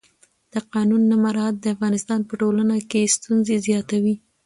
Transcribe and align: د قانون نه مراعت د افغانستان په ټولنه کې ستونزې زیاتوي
د 0.53 0.55
قانون 0.73 1.01
نه 1.11 1.15
مراعت 1.23 1.55
د 1.59 1.65
افغانستان 1.75 2.19
په 2.27 2.33
ټولنه 2.41 2.75
کې 2.91 3.11
ستونزې 3.15 3.55
زیاتوي 3.67 4.15